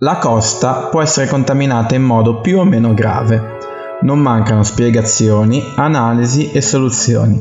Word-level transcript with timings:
La 0.00 0.18
costa 0.18 0.88
può 0.90 1.00
essere 1.00 1.26
contaminata 1.26 1.94
in 1.94 2.02
modo 2.02 2.42
più 2.42 2.58
o 2.58 2.64
meno 2.64 2.92
grave. 2.92 3.56
Non 4.02 4.18
mancano 4.18 4.62
spiegazioni, 4.62 5.72
analisi 5.74 6.52
e 6.52 6.60
soluzioni. 6.60 7.40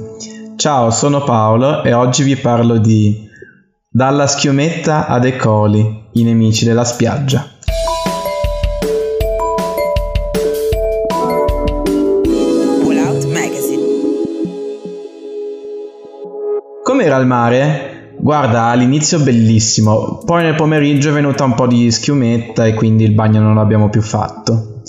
Ciao, 0.56 0.90
sono 0.90 1.22
Paolo 1.22 1.84
e 1.84 1.92
oggi 1.92 2.24
vi 2.24 2.38
parlo 2.38 2.78
di 2.78 3.28
Dalla 3.90 4.26
schiumetta 4.26 5.06
ad 5.06 5.26
E. 5.26 5.36
coli, 5.36 6.08
i 6.14 6.24
nemici 6.24 6.64
della 6.64 6.86
spiaggia. 6.86 7.46
Com'era 16.84 17.18
il 17.18 17.26
mare? 17.26 17.95
Guarda, 18.18 18.66
all'inizio 18.66 19.20
bellissimo, 19.20 20.20
poi 20.26 20.44
nel 20.44 20.56
pomeriggio 20.56 21.10
è 21.10 21.14
venuta 21.14 21.44
un 21.44 21.54
po' 21.54 21.68
di 21.68 21.92
schiumetta 21.92 22.66
e 22.66 22.74
quindi 22.74 23.04
il 23.04 23.14
bagno 23.14 23.42
non 23.42 23.56
l'abbiamo 23.56 23.90
più 23.90 24.02
fatto. 24.02 24.82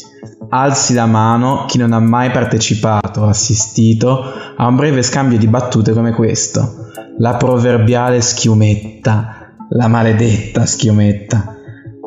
Alzi 0.49 0.95
la 0.95 1.07
mano 1.07 1.65
chi 1.67 1.77
non 1.77 1.93
ha 1.93 1.99
mai 1.99 2.31
partecipato 2.31 3.23
o 3.23 3.27
assistito 3.27 4.23
a 4.57 4.67
un 4.67 4.77
breve 4.77 5.03
scambio 5.03 5.39
di 5.39 5.49
battute 5.49 5.93
come 5.93 6.13
questo. 6.13 6.87
La 7.19 7.35
proverbiale 7.35 8.21
schiumetta, 8.21 9.55
la 9.71 9.89
maledetta 9.89 10.65
schiumetta. 10.65 11.57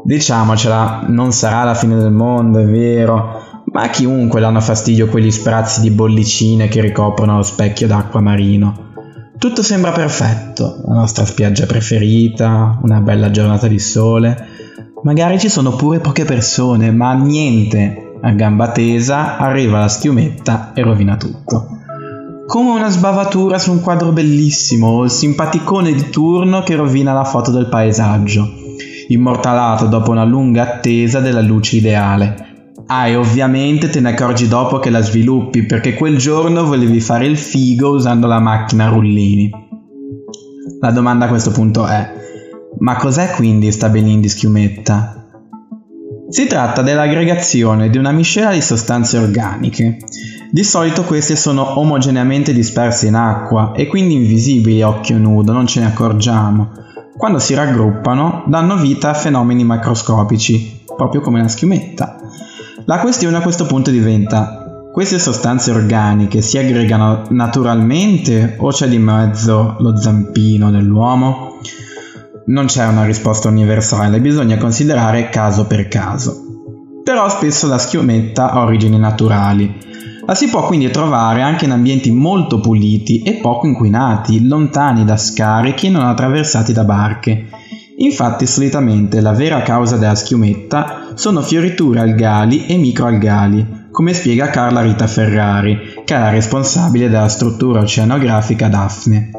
Diciamocela, 0.03 1.05
non 1.07 1.31
sarà 1.31 1.63
la 1.63 1.73
fine 1.73 1.95
del 1.95 2.11
mondo, 2.11 2.59
è 2.59 2.65
vero, 2.65 3.63
ma 3.71 3.83
a 3.83 3.89
chiunque 3.89 4.39
danno 4.39 4.61
fastidio 4.61 5.09
quegli 5.09 5.31
sprazzi 5.31 5.81
di 5.81 5.91
bollicine 5.91 6.67
che 6.69 6.81
ricoprono 6.81 7.37
lo 7.37 7.43
specchio 7.43 7.87
d'acqua 7.87 8.21
marino. 8.21 8.87
Tutto 9.39 9.63
sembra 9.63 9.93
perfetto, 9.93 10.81
la 10.85 10.95
nostra 10.95 11.23
spiaggia 11.23 11.65
preferita, 11.65 12.77
una 12.81 12.99
bella 12.99 13.31
giornata 13.31 13.67
di 13.67 13.79
sole. 13.79 14.47
Magari 15.03 15.39
ci 15.39 15.47
sono 15.47 15.77
pure 15.77 16.01
poche 16.01 16.25
persone, 16.25 16.91
ma 16.91 17.13
niente. 17.13 18.17
A 18.21 18.31
gamba 18.31 18.73
tesa 18.73 19.37
arriva 19.37 19.79
la 19.79 19.87
schiumetta 19.87 20.73
e 20.73 20.81
rovina 20.81 21.15
tutto. 21.15 21.67
Come 22.47 22.71
una 22.71 22.89
sbavatura 22.89 23.57
su 23.57 23.71
un 23.71 23.79
quadro 23.79 24.11
bellissimo 24.11 24.87
o 24.87 25.03
il 25.05 25.09
simpaticone 25.09 25.93
di 25.93 26.09
turno 26.09 26.61
che 26.61 26.75
rovina 26.75 27.13
la 27.13 27.23
foto 27.23 27.49
del 27.49 27.69
paesaggio, 27.69 28.45
immortalato 29.07 29.85
dopo 29.85 30.11
una 30.11 30.25
lunga 30.25 30.63
attesa 30.63 31.21
della 31.21 31.39
luce 31.39 31.77
ideale, 31.77 32.48
Ah, 32.91 33.07
e 33.07 33.15
ovviamente 33.15 33.87
te 33.91 33.99
ne 33.99 34.09
accorgi 34.09 34.47
dopo 34.47 34.79
che 34.79 34.89
la 34.89 35.01
sviluppi, 35.01 35.63
perché 35.63 35.93
quel 35.93 36.17
giorno 36.17 36.65
volevi 36.65 36.99
fare 36.99 37.27
il 37.27 37.37
figo 37.37 37.89
usando 37.89 38.25
la 38.25 38.39
macchina 38.39 38.87
rullini. 38.87 39.51
La 40.81 40.89
domanda 40.89 41.25
a 41.25 41.27
questo 41.27 41.51
punto 41.51 41.85
è, 41.85 42.11
ma 42.79 42.95
cos'è 42.95 43.29
quindi 43.35 43.71
sta 43.71 43.89
Benin 43.89 44.21
di 44.21 44.27
schiumetta? 44.27 45.23
Si 46.29 46.47
tratta 46.47 46.81
dell'aggregazione 46.81 47.91
di 47.91 47.99
una 47.99 48.11
miscela 48.11 48.53
di 48.53 48.61
sostanze 48.61 49.19
organiche. 49.19 49.97
Di 50.49 50.63
solito 50.63 51.03
queste 51.03 51.35
sono 51.35 51.77
omogeneamente 51.77 52.53
disperse 52.53 53.05
in 53.05 53.13
acqua 53.13 53.73
e 53.75 53.85
quindi 53.85 54.15
invisibili 54.15 54.81
a 54.81 54.87
occhio 54.87 55.19
nudo, 55.19 55.51
non 55.51 55.67
ce 55.67 55.81
ne 55.81 55.85
accorgiamo. 55.85 56.71
Quando 57.15 57.37
si 57.37 57.53
raggruppano 57.53 58.45
danno 58.47 58.77
vita 58.77 59.11
a 59.11 59.13
fenomeni 59.13 59.63
macroscopici, 59.63 60.85
proprio 60.95 61.21
come 61.21 61.39
la 61.39 61.47
schiumetta. 61.47 62.15
La 62.85 62.99
questione 62.99 63.37
a 63.37 63.41
questo 63.41 63.65
punto 63.65 63.91
diventa, 63.91 64.87
queste 64.91 65.19
sostanze 65.19 65.71
organiche 65.71 66.41
si 66.41 66.57
aggregano 66.57 67.23
naturalmente 67.29 68.55
o 68.57 68.69
c'è 68.69 68.87
di 68.87 68.97
mezzo 68.97 69.75
lo 69.79 69.97
zampino 69.97 70.71
dell'uomo? 70.71 71.59
Non 72.45 72.65
c'è 72.65 72.87
una 72.87 73.05
risposta 73.05 73.49
universale, 73.49 74.21
bisogna 74.21 74.57
considerare 74.57 75.29
caso 75.29 75.65
per 75.65 75.87
caso. 75.87 76.43
Però 77.03 77.29
spesso 77.29 77.67
la 77.67 77.77
schiumetta 77.77 78.51
ha 78.51 78.63
origini 78.63 78.97
naturali. 78.97 79.87
La 80.25 80.35
si 80.35 80.47
può 80.47 80.65
quindi 80.65 80.89
trovare 80.89 81.41
anche 81.41 81.65
in 81.65 81.71
ambienti 81.71 82.11
molto 82.11 82.59
puliti 82.59 83.21
e 83.23 83.33
poco 83.33 83.67
inquinati, 83.67 84.47
lontani 84.47 85.05
da 85.05 85.17
scarichi 85.17 85.89
non 85.89 86.05
attraversati 86.05 86.71
da 86.73 86.83
barche 86.83 87.47
Infatti 88.01 88.45
solitamente 88.45 89.19
la 89.19 89.33
vera 89.33 89.61
causa 89.61 89.97
della 89.97 90.15
schiumetta 90.15 91.07
sono 91.15 91.41
fioriture 91.41 91.99
algali 91.99 92.65
e 92.65 92.77
microalgali, 92.77 93.87
come 93.91 94.13
spiega 94.13 94.49
Carla 94.49 94.81
Rita 94.81 95.05
Ferrari, 95.05 95.77
che 96.05 96.15
è 96.15 96.19
la 96.19 96.29
responsabile 96.29 97.09
della 97.09 97.27
struttura 97.27 97.81
oceanografica 97.81 98.69
Daphne. 98.69 99.31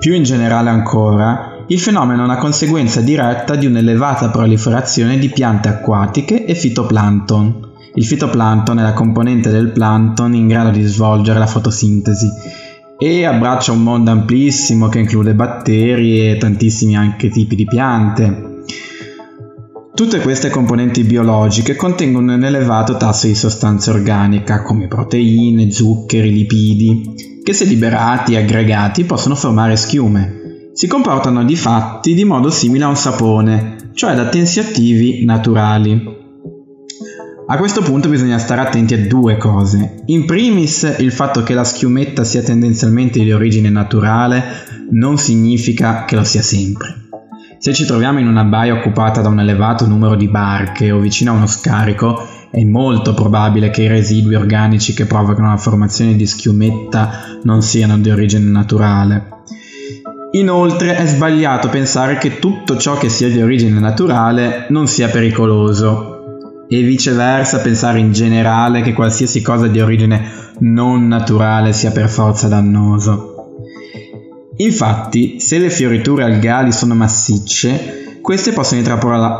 Più 0.00 0.12
in 0.12 0.24
generale 0.24 0.70
ancora, 0.70 1.64
il 1.68 1.78
fenomeno 1.78 2.22
è 2.22 2.24
una 2.24 2.38
conseguenza 2.38 3.00
diretta 3.00 3.54
di 3.54 3.66
un'elevata 3.66 4.28
proliferazione 4.30 5.16
di 5.16 5.28
piante 5.28 5.68
acquatiche 5.68 6.46
e 6.46 6.56
fitoplancton. 6.56 7.66
Il 7.94 8.04
fitoplancton 8.04 8.80
è 8.80 8.82
la 8.82 8.92
componente 8.92 9.50
del 9.50 9.70
plankton 9.70 10.34
in 10.34 10.48
grado 10.48 10.70
di 10.70 10.82
svolgere 10.82 11.38
la 11.38 11.46
fotosintesi 11.46 12.28
e 13.00 13.24
abbraccia 13.24 13.70
un 13.70 13.82
mondo 13.84 14.10
amplissimo 14.10 14.88
che 14.88 14.98
include 14.98 15.34
batteri 15.34 16.30
e 16.30 16.36
tantissimi 16.36 16.96
anche 16.96 17.28
tipi 17.28 17.54
di 17.54 17.64
piante. 17.64 18.46
Tutte 19.94 20.20
queste 20.20 20.50
componenti 20.50 21.04
biologiche 21.04 21.76
contengono 21.76 22.34
un 22.34 22.44
elevato 22.44 22.96
tasso 22.96 23.26
di 23.28 23.34
sostanza 23.34 23.92
organica 23.92 24.62
come 24.62 24.88
proteine, 24.88 25.70
zuccheri, 25.70 26.32
lipidi, 26.32 27.40
che 27.42 27.52
se 27.52 27.64
liberati 27.64 28.34
e 28.34 28.38
aggregati 28.38 29.04
possono 29.04 29.34
formare 29.36 29.76
schiume. 29.76 30.70
Si 30.72 30.86
comportano 30.86 31.44
di 31.44 31.56
fatti 31.56 32.14
di 32.14 32.24
modo 32.24 32.50
simile 32.50 32.84
a 32.84 32.88
un 32.88 32.96
sapone, 32.96 33.90
cioè 33.94 34.14
da 34.14 34.28
tensioattivi 34.28 35.24
naturali. 35.24 36.17
A 37.50 37.56
questo 37.56 37.80
punto 37.80 38.10
bisogna 38.10 38.36
stare 38.36 38.60
attenti 38.60 38.92
a 38.92 39.06
due 39.06 39.38
cose. 39.38 40.02
In 40.04 40.26
primis, 40.26 40.96
il 40.98 41.10
fatto 41.10 41.42
che 41.42 41.54
la 41.54 41.64
schiumetta 41.64 42.22
sia 42.22 42.42
tendenzialmente 42.42 43.20
di 43.20 43.32
origine 43.32 43.70
naturale 43.70 44.44
non 44.90 45.16
significa 45.16 46.04
che 46.04 46.14
lo 46.14 46.24
sia 46.24 46.42
sempre. 46.42 47.06
Se 47.56 47.72
ci 47.72 47.86
troviamo 47.86 48.18
in 48.18 48.26
una 48.26 48.44
baia 48.44 48.74
occupata 48.74 49.22
da 49.22 49.30
un 49.30 49.40
elevato 49.40 49.86
numero 49.86 50.14
di 50.14 50.28
barche 50.28 50.90
o 50.90 50.98
vicino 50.98 51.30
a 51.30 51.36
uno 51.36 51.46
scarico, 51.46 52.22
è 52.50 52.62
molto 52.64 53.14
probabile 53.14 53.70
che 53.70 53.84
i 53.84 53.88
residui 53.88 54.34
organici 54.34 54.92
che 54.92 55.06
provocano 55.06 55.48
la 55.48 55.56
formazione 55.56 56.16
di 56.16 56.26
schiumetta 56.26 57.38
non 57.44 57.62
siano 57.62 57.96
di 57.96 58.10
origine 58.10 58.44
naturale. 58.44 59.26
Inoltre 60.32 60.96
è 60.96 61.06
sbagliato 61.06 61.70
pensare 61.70 62.18
che 62.18 62.38
tutto 62.38 62.76
ciò 62.76 62.98
che 62.98 63.08
sia 63.08 63.30
di 63.30 63.40
origine 63.40 63.80
naturale 63.80 64.66
non 64.68 64.86
sia 64.86 65.08
pericoloso, 65.08 66.17
e 66.68 66.82
viceversa 66.82 67.60
pensare 67.60 67.98
in 67.98 68.12
generale 68.12 68.82
che 68.82 68.92
qualsiasi 68.92 69.40
cosa 69.40 69.66
di 69.66 69.80
origine 69.80 70.30
non 70.60 71.08
naturale 71.08 71.72
sia 71.72 71.90
per 71.90 72.08
forza 72.08 72.48
dannoso. 72.48 73.34
Infatti, 74.56 75.40
se 75.40 75.58
le 75.58 75.70
fioriture 75.70 76.24
algali 76.24 76.72
sono 76.72 76.94
massicce, 76.94 78.18
queste 78.20 78.52
possono 78.52 78.82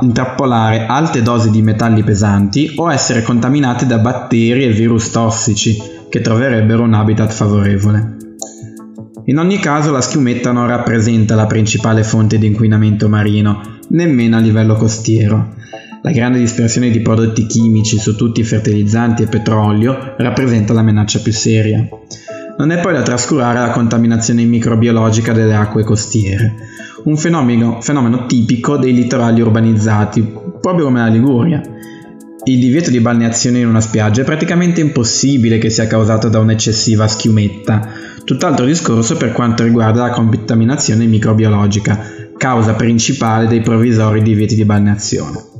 intrappolare 0.00 0.86
alte 0.86 1.22
dosi 1.22 1.50
di 1.50 1.60
metalli 1.60 2.02
pesanti 2.02 2.72
o 2.76 2.90
essere 2.90 3.22
contaminate 3.22 3.84
da 3.84 3.98
batteri 3.98 4.64
e 4.64 4.70
virus 4.70 5.10
tossici 5.10 5.76
che 6.08 6.20
troverebbero 6.20 6.84
un 6.84 6.94
habitat 6.94 7.32
favorevole. 7.32 8.16
In 9.24 9.38
ogni 9.38 9.58
caso 9.58 9.90
la 9.90 10.00
schiumetta 10.00 10.52
non 10.52 10.66
rappresenta 10.68 11.34
la 11.34 11.46
principale 11.46 12.02
fonte 12.02 12.38
di 12.38 12.46
inquinamento 12.46 13.10
marino, 13.10 13.60
nemmeno 13.88 14.36
a 14.36 14.40
livello 14.40 14.76
costiero. 14.76 15.54
La 16.00 16.12
grande 16.12 16.38
dispersione 16.38 16.90
di 16.90 17.00
prodotti 17.00 17.46
chimici 17.46 17.98
su 17.98 18.14
tutti 18.14 18.40
i 18.40 18.44
fertilizzanti 18.44 19.24
e 19.24 19.26
petrolio 19.26 20.14
rappresenta 20.16 20.72
la 20.72 20.82
minaccia 20.82 21.18
più 21.18 21.32
seria. 21.32 21.88
Non 22.56 22.70
è 22.70 22.78
poi 22.78 22.92
da 22.92 23.02
trascurare 23.02 23.58
la 23.58 23.70
contaminazione 23.70 24.44
microbiologica 24.44 25.32
delle 25.32 25.56
acque 25.56 25.82
costiere, 25.82 26.54
un 27.04 27.16
fenomeno, 27.16 27.80
fenomeno 27.80 28.26
tipico 28.26 28.76
dei 28.76 28.94
litorali 28.94 29.40
urbanizzati, 29.40 30.22
proprio 30.60 30.84
come 30.84 31.00
la 31.00 31.08
Liguria. 31.08 31.60
Il 32.44 32.60
divieto 32.60 32.90
di 32.90 33.00
balneazione 33.00 33.58
in 33.58 33.66
una 33.66 33.80
spiaggia 33.80 34.22
è 34.22 34.24
praticamente 34.24 34.80
impossibile 34.80 35.58
che 35.58 35.68
sia 35.68 35.88
causato 35.88 36.28
da 36.28 36.38
un'eccessiva 36.38 37.08
schiumetta, 37.08 37.88
tutt'altro 38.24 38.64
discorso 38.64 39.16
per 39.16 39.32
quanto 39.32 39.64
riguarda 39.64 40.02
la 40.02 40.10
contaminazione 40.10 41.06
microbiologica, 41.06 41.98
causa 42.36 42.74
principale 42.74 43.48
dei 43.48 43.60
provvisori 43.60 44.22
divieti 44.22 44.54
di 44.54 44.64
balneazione. 44.64 45.57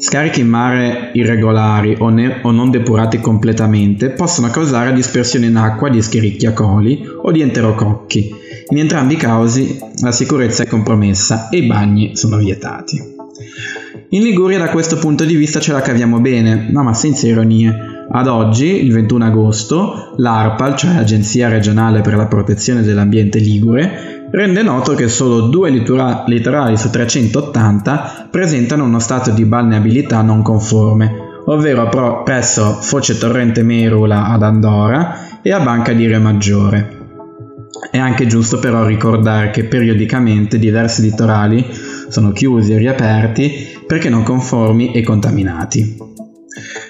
Scarichi 0.00 0.40
in 0.40 0.48
mare 0.48 1.10
irregolari 1.14 1.96
o, 1.98 2.08
ne- 2.08 2.38
o, 2.42 2.52
non 2.52 2.70
depurati 2.70 3.18
completamente 3.18 4.10
possono 4.10 4.48
causare 4.48 4.92
dispersione 4.92 5.46
in 5.46 5.56
acqua 5.56 5.88
di 5.88 6.00
schiericchia 6.00 6.52
coli 6.52 7.02
o 7.22 7.32
di 7.32 7.40
enterococchi. 7.40 8.32
In 8.68 8.78
entrambi 8.78 9.14
i 9.14 9.16
casi 9.16 9.76
la 10.00 10.12
sicurezza 10.12 10.62
è 10.62 10.66
compromessa 10.68 11.48
e 11.48 11.58
i 11.58 11.66
bagni 11.66 12.16
sono 12.16 12.36
vietati. 12.36 13.16
In 14.10 14.22
Liguria 14.22 14.58
da 14.58 14.70
questo 14.70 14.98
punto 14.98 15.24
di 15.24 15.34
vista 15.34 15.58
ce 15.58 15.72
la 15.72 15.80
caviamo 15.80 16.20
bene, 16.20 16.68
no 16.70 16.84
ma 16.84 16.94
senza 16.94 17.26
ironie. 17.26 17.97
Ad 18.10 18.26
oggi, 18.26 18.84
il 18.84 18.92
21 18.92 19.26
agosto, 19.26 20.14
l'ARPAL, 20.16 20.76
cioè 20.76 20.94
l'Agenzia 20.94 21.48
regionale 21.48 22.00
per 22.00 22.16
la 22.16 22.26
protezione 22.26 22.82
dell'ambiente 22.82 23.38
Ligure, 23.38 24.28
rende 24.30 24.62
noto 24.62 24.94
che 24.94 25.08
solo 25.08 25.48
due 25.48 25.68
litora- 25.68 26.24
litorali 26.26 26.78
su 26.78 26.88
380 26.88 28.28
presentano 28.30 28.84
uno 28.84 28.98
stato 28.98 29.30
di 29.30 29.44
balneabilità 29.44 30.22
non 30.22 30.40
conforme, 30.40 31.12
ovvero 31.44 31.88
pro- 31.90 32.22
presso 32.22 32.78
Foce 32.80 33.18
Torrente 33.18 33.62
Merula 33.62 34.28
ad 34.28 34.42
Andorra 34.42 35.40
e 35.42 35.52
a 35.52 35.60
Banca 35.60 35.92
di 35.92 36.06
Rio 36.06 36.20
Maggiore. 36.20 36.96
È 37.90 37.98
anche 37.98 38.26
giusto 38.26 38.58
però 38.58 38.86
ricordare 38.86 39.50
che 39.50 39.64
periodicamente 39.64 40.58
diversi 40.58 41.02
litorali 41.02 41.64
sono 42.08 42.32
chiusi 42.32 42.72
e 42.72 42.78
riaperti 42.78 43.82
perché 43.86 44.08
non 44.08 44.22
conformi 44.22 44.92
e 44.92 45.02
contaminati. 45.02 46.17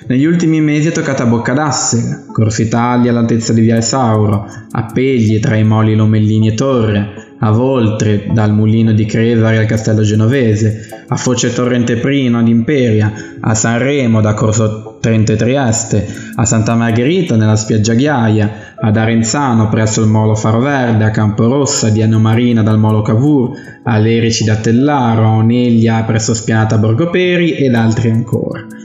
Negli 0.07 0.25
ultimi 0.25 0.61
mesi 0.61 0.89
è 0.89 0.93
toccata 0.93 1.25
a 1.25 1.27
Boccadasse, 1.27 2.25
Corso 2.33 2.63
Italia 2.63 3.11
all'altezza 3.11 3.53
di 3.53 3.61
Via 3.61 3.77
Esauro, 3.77 4.47
a 4.71 4.91
Pegli 4.93 5.39
tra 5.41 5.57
i 5.57 5.65
moli 5.65 5.95
Lomellini 5.95 6.49
e 6.49 6.55
Torre, 6.55 7.27
a 7.41 7.51
Voltre 7.51 8.27
dal 8.33 8.53
mulino 8.53 8.93
di 8.93 9.05
Cresare 9.05 9.59
al 9.59 9.67
castello 9.67 10.03
genovese, 10.03 11.05
a 11.09 11.17
Foce 11.17 11.53
Torrente 11.53 11.97
Prino 11.97 12.39
ad 12.39 12.49
Imperia, 12.49 13.13
a 13.41 13.55
Sanremo 13.55 14.21
da 14.21 14.35
Corso 14.35 14.99
Trento 15.01 15.33
e 15.33 15.37
Trieste, 15.37 16.07
a 16.35 16.45
Santa 16.45 16.75
Margherita 16.75 17.37
nella 17.37 17.57
spiaggia 17.57 17.95
Ghiaia, 17.95 18.75
ad 18.81 18.97
Arenzano 18.97 19.69
presso 19.69 20.01
il 20.01 20.09
molo 20.09 20.35
Faro 20.35 20.61
Verde, 20.61 21.05
a 21.05 21.11
Camporossa 21.11 21.91
di 21.91 22.03
Anomarina 22.03 22.63
dal 22.63 22.79
molo 22.79 23.03
Cavour, 23.03 23.51
a 23.85 23.99
Lerici 23.99 24.45
da 24.45 24.57
Tellaro, 24.57 25.25
a 25.25 25.37
Oneglia 25.37 26.03
presso 26.05 26.35
Spianata 26.35 26.79
Borgoperi 26.79 27.53
ed 27.53 27.75
altri 27.75 28.11
ancora. 28.11 28.78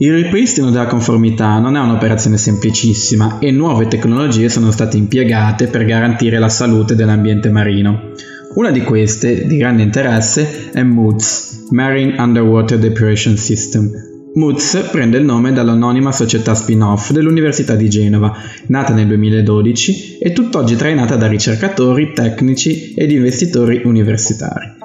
Il 0.00 0.12
ripristino 0.12 0.70
della 0.70 0.86
conformità 0.86 1.58
non 1.58 1.74
è 1.74 1.80
un'operazione 1.80 2.38
semplicissima 2.38 3.40
e 3.40 3.50
nuove 3.50 3.88
tecnologie 3.88 4.48
sono 4.48 4.70
state 4.70 4.96
impiegate 4.96 5.66
per 5.66 5.84
garantire 5.84 6.38
la 6.38 6.48
salute 6.48 6.94
dell'ambiente 6.94 7.50
marino. 7.50 8.12
Una 8.54 8.70
di 8.70 8.82
queste, 8.82 9.44
di 9.48 9.56
grande 9.56 9.82
interesse, 9.82 10.70
è 10.70 10.84
MUDS, 10.84 11.66
Marine 11.70 12.14
Underwater 12.16 12.78
Depuration 12.78 13.36
System. 13.36 13.90
MUDS 14.34 14.88
prende 14.92 15.18
il 15.18 15.24
nome 15.24 15.52
dall'anonima 15.52 16.12
società 16.12 16.54
spin-off 16.54 17.10
dell'Università 17.10 17.74
di 17.74 17.90
Genova, 17.90 18.32
nata 18.68 18.94
nel 18.94 19.08
2012 19.08 20.18
e 20.18 20.32
tutt'oggi 20.32 20.76
trainata 20.76 21.16
da 21.16 21.26
ricercatori, 21.26 22.12
tecnici 22.12 22.94
ed 22.94 23.10
investitori 23.10 23.82
universitari. 23.84 24.77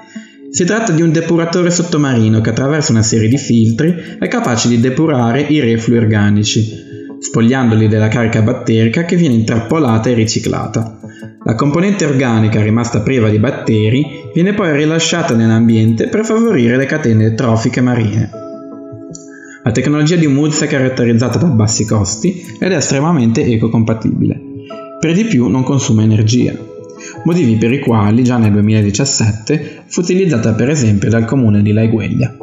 Si 0.54 0.66
tratta 0.66 0.92
di 0.92 1.02
un 1.02 1.12
depuratore 1.12 1.72
sottomarino 1.72 2.40
che 2.40 2.52
attraverso 2.52 2.92
una 2.92 3.02
serie 3.02 3.28
di 3.28 3.40
filtri 3.40 3.96
è 4.20 4.28
capace 4.28 4.68
di 4.68 4.80
depurare 4.80 5.42
i 5.42 5.60
reflui 5.60 5.98
organici, 5.98 6.72
spogliandoli 7.18 7.88
della 7.88 8.08
carica 8.08 8.44
batterica 8.44 9.04
che 9.04 9.16
viene 9.16 9.34
intrappolata 9.34 10.10
e 10.10 10.14
riciclata. 10.14 11.00
La 11.44 11.56
componente 11.56 12.06
organica 12.06 12.62
rimasta 12.62 13.02
priva 13.02 13.30
di 13.30 13.40
batteri 13.40 14.30
viene 14.32 14.54
poi 14.54 14.76
rilasciata 14.76 15.34
nell'ambiente 15.34 16.08
per 16.08 16.24
favorire 16.24 16.78
le 16.78 16.86
catene 16.86 17.34
trofiche 17.34 17.82
marine. 17.82 18.30
La 19.64 19.72
tecnologia 19.72 20.18
di 20.18 20.28
Moods 20.28 20.62
è 20.62 20.68
caratterizzata 20.68 21.40
da 21.40 21.48
bassi 21.48 21.84
costi 21.84 22.46
ed 22.60 22.72
è 22.72 22.76
estremamente 22.76 23.44
ecocompatibile. 23.44 24.40
Per 25.00 25.14
di 25.14 25.24
più 25.24 25.48
non 25.48 25.64
consuma 25.64 26.04
energia, 26.04 26.56
motivi 27.26 27.56
per 27.56 27.72
i 27.72 27.80
quali 27.80 28.24
già 28.24 28.38
nel 28.38 28.52
2017 28.52 29.84
fu 29.86 30.02
utilizzata 30.02 30.54
per 30.54 30.70
esempio 30.70 31.10
dal 31.10 31.26
comune 31.26 31.62
di 31.62 31.72
Laigueglia. 31.72 32.36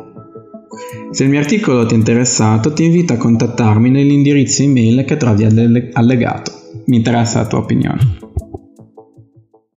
Se 1.11 1.25
il 1.25 1.31
mio 1.31 1.41
articolo 1.41 1.87
ti 1.87 1.95
è 1.95 1.97
interessato 1.97 2.73
ti 2.73 2.85
invito 2.85 3.13
a 3.13 3.17
contattarmi 3.17 3.91
nell'indirizzo 3.91 4.63
email 4.63 5.05
che 5.05 5.17
trovi 5.17 5.45
allegato. 5.93 6.53
Mi 6.87 6.97
interessa 6.97 7.41
la 7.41 7.47
tua 7.47 7.59
opinione. 7.59 8.30